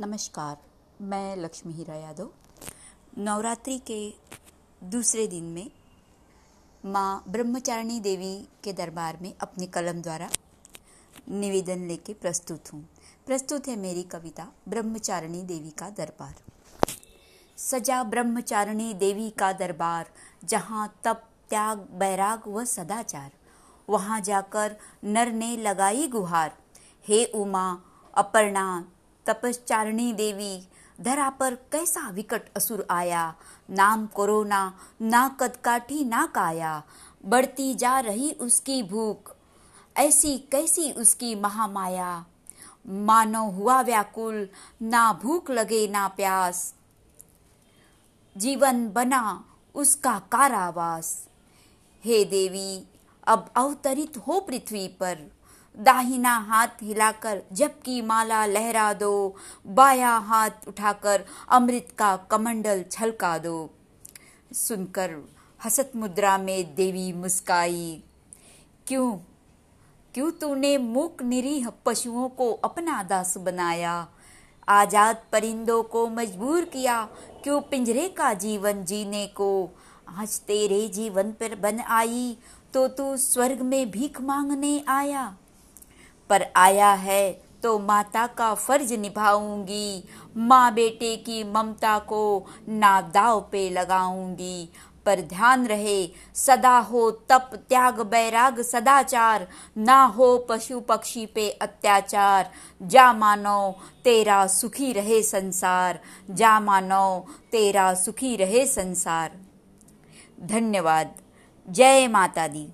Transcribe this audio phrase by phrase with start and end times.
[0.00, 0.56] नमस्कार,
[1.00, 2.28] मैं लक्ष्मी हीरा यादव।
[3.18, 4.14] नवरात्रि के
[4.84, 5.70] दूसरे दिन में
[6.84, 10.28] माँ ब्रह्मचारिणी देवी के दरबार में अपनी कलम द्वारा
[11.30, 12.80] निवेदन लेके प्रस्तुत हूँ।
[13.26, 16.34] प्रस्तुत है मेरी कविता, ब्रह्मचारिणी देवी का दरबार।
[17.56, 20.10] सजा ब्रह्मचारिणी देवी का दरबार,
[20.44, 23.32] जहाँ तप, त्याग, बैराग व सदाचार।
[23.88, 26.56] वहाँ जाकर नर ने लगाई गुहार।
[27.08, 27.82] हे उमा,
[28.14, 28.92] अपर्णा
[29.28, 30.68] तपस्चारिणी देवी,
[31.00, 33.34] धरा पर कैसा विकट असुर आया?
[33.70, 36.82] नाम कोरोना, ना कदकाठी ना काया।
[37.24, 39.36] बढ़ती जा रही उसकी भूख,
[39.96, 42.24] ऐसी कैसी उसकी महामाया।
[42.86, 44.48] मानो हुआ व्याकुल,
[44.82, 46.74] ना भूख लगे, ना प्यास।
[48.36, 51.28] जीवन बना उसका कारावास।
[52.04, 52.88] हे देवी,
[53.26, 55.37] अब अवतरित हो पृथ्वी पर।
[55.78, 63.70] दाहिना हाथ हिलाकर, जबकि माला लहरा दो, बाया हाथ उठाकर अमृत का कमंडल छलका दो।
[64.56, 65.16] सुनकर
[65.60, 68.02] हसत मुद्रा में देवी मुस्काई,
[68.86, 69.12] क्यों?
[70.14, 74.06] क्यों तूने मूक निरीह पशुओं को अपना दास बनाया?
[74.68, 77.02] आज़ाद परिंदों को मजबूर किया,
[77.44, 79.70] क्यों पिंजरे का जीवन जीने को?
[80.10, 82.36] आज तेरे जीवन पर बन आई
[82.74, 85.36] तो तू स्वर्ग में भीख मांगने आया।
[86.30, 90.04] पर आया है तो माता का फ़र्ज़ निभाऊँगी।
[90.36, 94.68] माँ बेटे की ममता को ना दाव पे लगाऊँगी।
[95.06, 102.50] पर ध्यान रहे, सदा हो तप, त्याग, बैराग, सदाचार। ना हो पशु पक्षी पे अत्याचार।
[102.82, 109.38] जा मानो, तेरा सुखी रहे संसार। जा मानो, तेरा सुखी रहे संसार।
[110.40, 111.14] धन्यवाद।
[111.70, 112.68] जय माता दी।